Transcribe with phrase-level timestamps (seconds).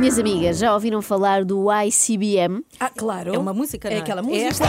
[0.00, 2.64] Minhas amigas, já ouviram falar do ICBM?
[2.80, 3.34] Ah, claro.
[3.34, 4.02] É uma música, não É é?
[4.02, 4.46] aquela É música.
[4.46, 4.64] esta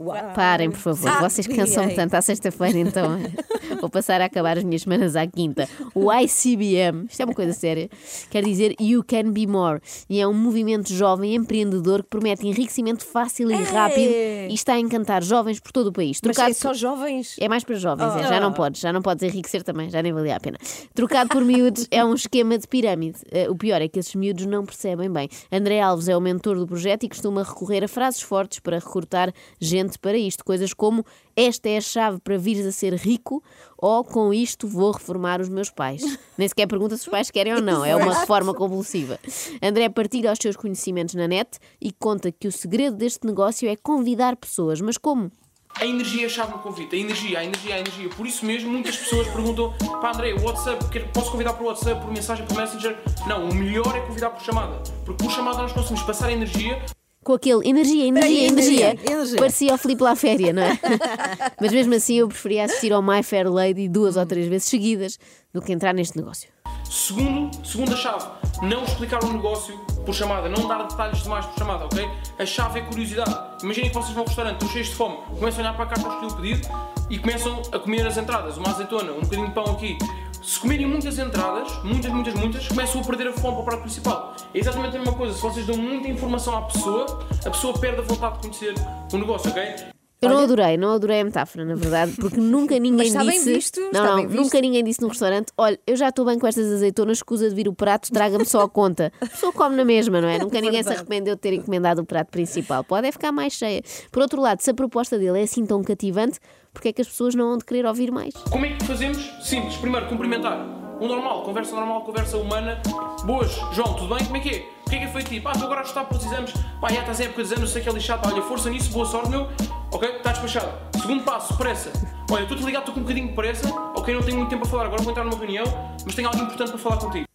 [0.00, 0.32] Uau.
[0.34, 1.10] Parem, por favor.
[1.10, 1.96] Ah, Vocês cansam-me BA.
[1.96, 3.18] tanto à sexta-feira, então
[3.80, 5.68] vou passar a acabar as minhas semanas à quinta.
[5.94, 7.90] O ICBM, isto é uma coisa séria,
[8.30, 9.80] quer dizer You Can Be More.
[10.08, 13.56] E é um movimento jovem empreendedor que promete enriquecimento fácil e É.
[13.62, 14.10] rápido
[14.50, 16.18] e está a encantar jovens por todo o país.
[16.24, 17.36] Mas Trocado é só jovens.
[17.38, 18.20] É mais para jovens, é.
[18.20, 18.28] Ah.
[18.28, 20.56] já não podes, já não podes enriquecer também, já nem valia a pena.
[20.94, 23.18] Trocado por miúdos é um esquema de pirâmide.
[23.30, 25.28] Eh, o pior é que esses miúdos não percebem bem.
[25.52, 29.30] André Alves é o mentor do projeto e costuma recorrer a frases fortes para recrutar
[29.60, 30.44] gente para isto.
[30.44, 31.04] Coisas como
[31.36, 33.42] esta é a chave para vires a ser rico
[33.76, 36.02] ou com isto vou reformar os meus pais.
[36.36, 39.18] Nem sequer pergunta se os pais querem ou não, é uma reforma convulsiva.
[39.62, 43.76] André partilha os seus conhecimentos na net e conta que o segredo deste negócio é
[43.76, 44.80] convidar pessoas.
[44.80, 45.30] Mas como?
[45.76, 48.08] A energia é a chave no convite, a energia, a energia, a energia.
[48.10, 52.12] Por isso mesmo, muitas pessoas perguntam: pá, André, o WhatsApp, posso convidar por WhatsApp, por
[52.12, 52.98] mensagem, por Messenger?
[53.26, 54.82] Não, o melhor é convidar por chamada.
[55.04, 56.84] Porque por chamada nós conseguimos passar a energia
[57.24, 59.38] com aquele energia, energia, energia, energia.
[59.38, 60.78] Parecia o Filipe La Féria, não é?
[61.60, 65.18] Mas mesmo assim eu preferia assistir ao My Fair Lady duas ou três vezes seguidas
[65.52, 66.48] do que entrar neste negócio.
[66.84, 68.26] Segundo, segunda chave,
[68.62, 72.08] não explicar o negócio por chamada, não dar detalhes demais por chamada, ok?
[72.38, 73.32] A chave é curiosidade.
[73.62, 75.88] Imaginem que vocês vão ao restaurante, estão cheios de fome, começam a olhar para a
[75.88, 76.68] carta para escolher o pedido
[77.10, 79.98] e começam a comer as entradas, uma azeitona, um bocadinho de pão aqui.
[80.42, 83.82] Se comerem muitas entradas, muitas, muitas, muitas, começam a perder a fome para o prato
[83.82, 84.34] principal.
[84.54, 88.00] É exatamente a mesma coisa, se vocês dão muita informação à pessoa, a pessoa perde
[88.00, 88.74] a vontade de conhecer
[89.12, 89.99] o negócio, ok?
[90.22, 93.54] Eu não adorei, não adorei a metáfora, na verdade, porque nunca ninguém está bem disse.
[93.54, 94.42] visto, não, está não, bem visto.
[94.42, 97.54] nunca ninguém disse no restaurante: olha, eu já estou bem com estas azeitonas, escusa de
[97.54, 99.10] vir o prato, traga-me só a conta.
[99.18, 100.36] A pessoa come na mesma, não é?
[100.38, 102.84] Nunca ninguém se arrependeu de ter encomendado o prato principal.
[102.84, 103.82] Pode é ficar mais cheia.
[104.12, 106.38] Por outro lado, se a proposta dele é assim tão cativante,
[106.70, 108.34] porque é que as pessoas não vão de querer ouvir mais?
[108.34, 109.22] Como é que fazemos?
[109.42, 109.76] Simples.
[109.76, 110.58] Primeiro, cumprimentar.
[111.00, 112.78] Um normal, conversa normal, conversa humana.
[113.24, 114.22] Boas, João, tudo bem?
[114.26, 114.68] Como é que é?
[114.86, 115.40] O que é que é feito de ti?
[115.40, 116.52] Pá, estou agora a estudar para os exames.
[116.78, 118.20] Pá, já estás em época de exames, sei que é lixado.
[118.20, 119.48] Pá, olha, força nisso, boa sorte, meu.
[119.92, 120.08] Ok?
[120.08, 120.72] Está despachado.
[121.00, 121.90] Segundo passo, pressa.
[122.30, 123.68] Olha, estou-te ligado, estou com um bocadinho de pressa.
[123.96, 125.64] Ok, não tenho muito tempo a falar, agora vou entrar numa reunião,
[126.04, 127.26] mas tenho algo importante para falar contigo.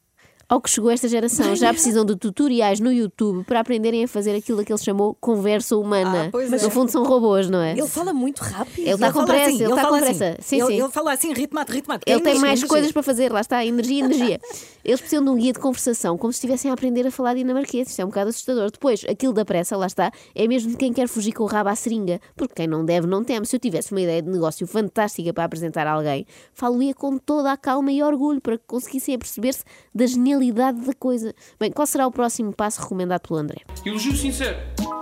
[0.47, 4.35] Ao que chegou esta geração, já precisam de tutoriais no YouTube para aprenderem a fazer
[4.35, 6.25] aquilo que ele chamou conversa humana.
[6.27, 6.69] Ah, pois no é.
[6.69, 7.71] fundo, são robôs, não é?
[7.71, 8.77] Ele fala muito rápido.
[8.81, 10.25] Ele está com fala pressa, assim, ele está com fala pressa.
[10.27, 10.41] assim.
[10.41, 10.81] Sim, ele, sim.
[10.83, 12.03] ele fala assim, ritmado, ritmado.
[12.05, 12.67] Ele tem Energia, mais energia.
[12.67, 14.39] coisas para fazer, lá está, energia, energia.
[14.85, 17.90] Eles precisam de um guia de conversação, como se estivessem a aprender a falar dinamarquês.
[17.90, 18.69] Isto é um bocado assustador.
[18.69, 21.69] Depois, aquilo da pressa, lá está, é mesmo de quem quer fugir com o rabo
[21.69, 22.22] à seringa.
[22.35, 23.47] Porque quem não deve, não teme.
[23.47, 27.51] Se eu tivesse uma ideia de negócio fantástica para apresentar a alguém, falo-ia com toda
[27.51, 29.63] a calma e orgulho para que conseguissem aperceber-se
[29.94, 31.34] da genialidade da coisa.
[31.59, 33.62] Bem, qual será o próximo passo recomendado pelo André?
[33.84, 34.57] Elogio sincero.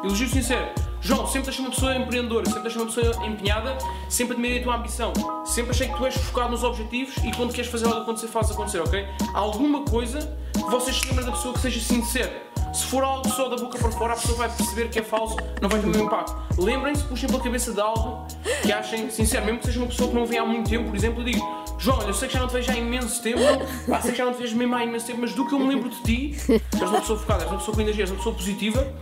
[0.05, 0.92] Elogio sincero.
[1.03, 3.77] João, sempre achei uma pessoa empreendedora, sempre achei uma pessoa empenhada,
[4.07, 5.11] sempre admirei a tua ambição,
[5.45, 8.49] sempre achei que tu és focado nos objetivos e quando queres fazer algo acontecer, faz
[8.49, 9.05] acontecer, ok?
[9.33, 10.37] Alguma coisa
[10.69, 12.43] vocês se lembrem da pessoa que seja sincera.
[12.73, 15.35] Se for algo só da boca para fora, a pessoa vai perceber que é falso,
[15.61, 16.35] não vai ter o mesmo impacto.
[16.57, 18.25] Lembrem-se, puxem pela cabeça de algo
[18.61, 20.95] que achem sincero, mesmo que seja uma pessoa que não vem há muito tempo, por
[20.95, 23.39] exemplo, eu digo, João, eu sei que já não te vejo há imenso tempo,
[23.87, 25.59] pá, sei que já não te vejo mesmo há imenso tempo, mas do que eu
[25.59, 28.17] me lembro de ti, és uma pessoa focada, és uma pessoa com energia, és uma
[28.17, 28.93] pessoa positiva,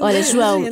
[0.00, 0.64] Olha, João,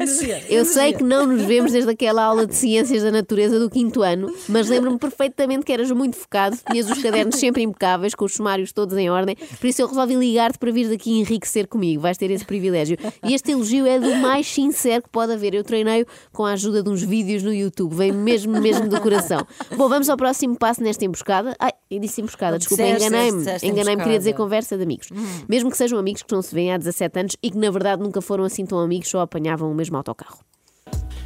[0.49, 4.03] eu sei que não nos vemos desde aquela aula de Ciências da Natureza do quinto
[4.03, 8.35] ano, mas lembro-me perfeitamente que eras muito focado, tinhas os cadernos sempre impecáveis, com os
[8.35, 12.19] sumários todos em ordem, por isso eu resolvi ligar-te para vir daqui enriquecer comigo, vais
[12.19, 12.99] ter esse privilégio.
[13.25, 15.55] E este elogio é do mais sincero que pode haver.
[15.55, 19.47] Eu treinei com a ajuda de uns vídeos no YouTube, vem mesmo, mesmo do coração.
[19.77, 21.57] Bom, vamos ao próximo passo nesta emboscada.
[21.59, 23.45] Ai, eu disse emboscada, desculpa, enganei-me.
[23.63, 25.09] Enganei-me, queria dizer conversa de amigos.
[25.49, 28.03] Mesmo que sejam amigos que não se veem há 17 anos e que na verdade
[28.03, 30.39] nunca foram assim tão amigos, só apanhavam o mesmo autocarro.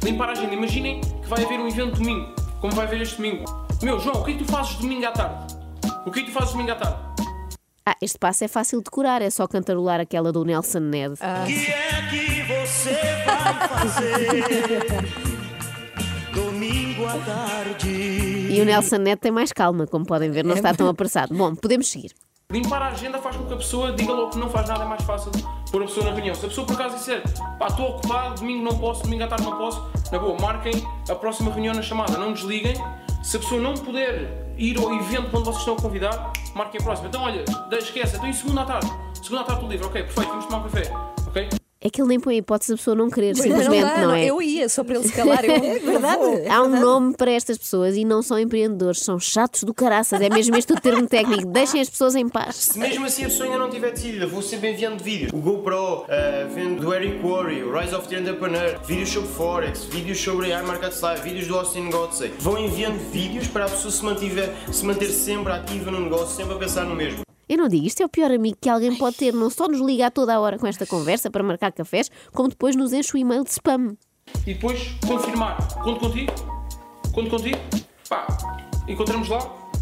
[0.03, 0.53] limpar a agenda.
[0.53, 3.45] Imaginem que vai haver um evento domingo, como vai haver este domingo.
[3.81, 5.55] Meu, João, o que é que tu fazes domingo à tarde?
[6.05, 6.97] O que é que tu fazes domingo à tarde?
[7.85, 11.15] Ah, este passo é fácil de curar, é só cantarolar aquela do Nelson Ned.
[11.17, 12.93] que é que você
[13.25, 14.43] vai fazer
[16.33, 17.89] domingo à tarde?
[17.89, 21.35] E o Nelson Ned tem mais calma, como podem ver, não está tão apressado.
[21.35, 22.11] Bom, podemos seguir.
[22.51, 24.87] Limpar a agenda faz com que a pessoa diga logo que não faz nada, é
[24.87, 25.31] mais fácil
[25.71, 26.35] pôr a pessoa na reunião.
[26.35, 27.23] Se a pessoa por acaso disser,
[27.57, 30.73] pá, estou ocupado, domingo não posso, domingo à tarde não posso, na boa, marquem
[31.09, 32.75] a próxima reunião na chamada, não desliguem.
[33.23, 36.83] Se a pessoa não puder ir ao evento quando vocês estão a convidar, marquem a
[36.83, 37.07] próxima.
[37.07, 37.45] Então, olha,
[37.77, 38.91] esquece, estou em segunda à tarde.
[39.13, 40.91] Segunda à tarde estou livre, ok, perfeito, vamos tomar um café,
[41.27, 41.60] ok?
[41.83, 44.23] É que ele nem põe a hipótese da pessoa não querer, simplesmente, dá, não é?
[44.23, 45.43] Eu ia, só para ele se calar.
[45.43, 46.47] Eu, é verdade.
[46.47, 50.21] Há um nome para estas pessoas e não são empreendedores, são chatos do caraças.
[50.21, 51.47] É mesmo este o termo técnico.
[51.47, 52.55] Deixem as pessoas em paz.
[52.55, 55.33] Se mesmo assim a pessoa ainda não tiver decidida, vou sempre enviando vídeos.
[55.33, 56.05] O GoPro, uh,
[56.53, 60.61] vendo do Eric Worre, o Rise of the Entrepreneur, vídeos sobre Forex, vídeos sobre AI
[60.61, 62.31] Market Live, vídeos do Austin Godsey.
[62.37, 66.53] Vão enviando vídeos para a pessoa se, mantiver, se manter sempre ativa no negócio, sempre
[66.53, 67.23] a pensar no mesmo.
[67.51, 69.33] Eu não digo, isto é o pior amigo que alguém pode ter.
[69.33, 72.47] Não só nos liga a toda a hora com esta conversa para marcar cafés, como
[72.47, 73.97] depois nos enche o e-mail de spam.
[74.47, 75.57] E depois confirmar.
[75.83, 76.31] Conto contigo?
[77.11, 77.57] Conto contigo?
[78.07, 78.25] Pá,
[78.87, 79.39] encontramos lá?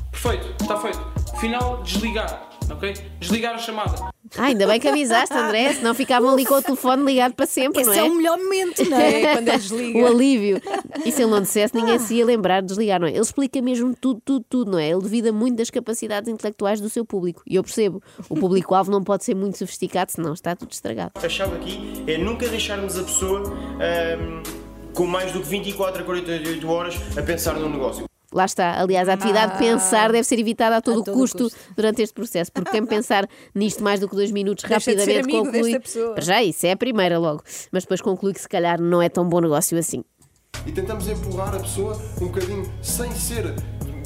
[0.09, 0.99] Perfeito, está feito.
[1.39, 2.48] Final, desligar.
[2.71, 2.93] Ok?
[3.19, 4.09] Desligar a chamada.
[4.37, 7.81] Ah, ainda bem que avisaste, André, senão ficavam ali com o telefone ligado para sempre,
[7.81, 7.99] Esse não é?
[7.99, 8.03] é?
[8.03, 9.33] o melhor momento, não é?
[9.35, 9.99] Quando ele desliga.
[9.99, 10.61] O alívio.
[11.03, 13.11] E se ele não dissesse, ninguém se ia lembrar de desligar, não é?
[13.11, 14.89] Ele explica mesmo tudo, tudo, tudo, não é?
[14.89, 17.41] Ele duvida muito das capacidades intelectuais do seu público.
[17.47, 21.11] E eu percebo, o público-alvo não pode ser muito sofisticado, senão está tudo estragado.
[21.15, 23.43] A chave aqui é nunca deixarmos a pessoa
[23.79, 24.43] ahm,
[24.93, 28.08] com mais do que 24 a 48 horas a pensar no negócio.
[28.33, 28.79] Lá está.
[28.79, 31.59] Aliás, a atividade de pensar deve ser evitada a todo, todo custo, custo.
[31.75, 35.35] durante este processo, porque quem pensar nisto mais do que dois minutos Deixa de rapidamente
[35.35, 35.79] amigo conclui.
[36.13, 37.41] Para já, isso é a primeira logo.
[37.71, 40.03] Mas depois conclui que se calhar não é tão bom negócio assim.
[40.65, 43.55] e tentamos empurrar a pessoa um bocadinho sem ser,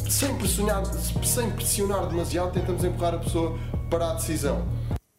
[0.09, 0.83] sem pressionar,
[1.23, 3.57] sem pressionar demasiado, tentamos empurrar a pessoa
[3.89, 4.65] para a decisão.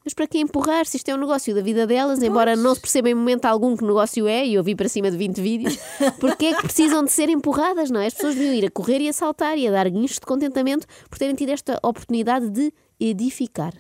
[0.04, 2.80] Mas para que empurrar se isto é um negócio da vida delas, embora não se
[2.80, 5.78] perceba em momento algum que negócio é, e eu vi para cima de 20 vídeos,
[6.20, 8.06] porque é que precisam de ser empurradas, não é?
[8.06, 10.86] As pessoas deviam ir a correr e a saltar e a dar guinchos de contentamento
[11.08, 12.70] por terem tido esta oportunidade de
[13.00, 13.72] edificar.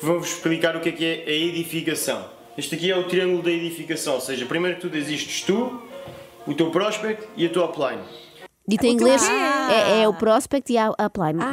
[0.00, 2.24] Vou-vos explicar o que é que é a edificação.
[2.56, 5.82] Este aqui é o triângulo da edificação, ou seja, primeiro que tudo existes tu,
[6.46, 8.02] o teu prospect e a tua upline.
[8.68, 9.72] Dito em inglês Ah.
[9.72, 10.92] é, é o prospect e a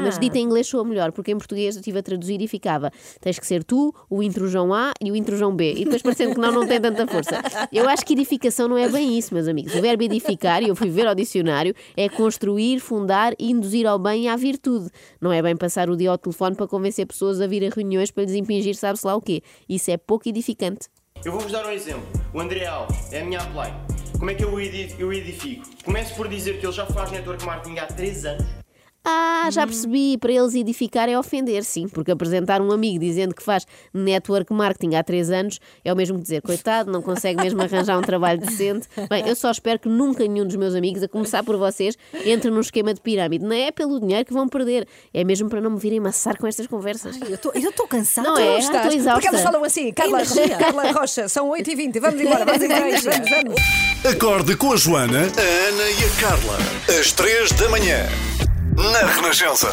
[0.02, 0.20] mas Ah.
[0.20, 3.38] dito em inglês soa melhor, porque em português eu estive a traduzir e ficava tens
[3.38, 5.74] que ser tu, o intrujão A e o intrujão B.
[5.74, 7.42] E depois parecendo que não, não tem tanta força.
[7.72, 9.76] Eu acho que edificação não é bem isso, meus amigos.
[9.76, 14.00] O verbo edificar, e eu fui ver ao dicionário, é construir, fundar e induzir ao
[14.00, 14.90] bem e à virtude.
[15.22, 18.10] Não é bem passar o dia ao telefone para convencer pessoas a vir a reuniões
[18.12, 19.42] para lhes impingir sabe-se lá o quê.
[19.70, 20.88] Isso é pouco edificante.
[21.24, 22.04] Eu vou-vos dar um exemplo.
[22.34, 23.93] O André Alves é a minha upline.
[24.18, 25.66] Como é que eu o edifico?
[25.84, 28.63] Começo por dizer que ele já faz network marketing há 3 anos.
[29.06, 33.44] Ah, já percebi, para eles edificar é ofender, sim, porque apresentar um amigo dizendo que
[33.44, 37.62] faz network marketing há três anos é o mesmo que dizer, coitado, não consegue mesmo
[37.62, 38.88] arranjar um trabalho decente.
[39.10, 42.50] Bem, eu só espero que nunca nenhum dos meus amigos, a começar por vocês, entre
[42.50, 43.44] num esquema de pirâmide.
[43.44, 46.48] Não é pelo dinheiro que vão perder, é mesmo para não me virem maçar com
[46.48, 47.20] estas conversas.
[47.22, 48.30] Eu estou- Eu estou cansada.
[48.30, 48.58] Não é?
[48.60, 49.14] Estou exausta.
[49.16, 50.22] Porque elas falam assim, Carla.
[50.58, 53.62] Carla Rocha, são 8h20, vamos embora, vamos embora, vamos, vamos.
[54.16, 56.58] Acorde com a Joana, a Ana e a Carla.
[57.00, 58.06] Às três da manhã.
[58.92, 59.72] Na Renascença.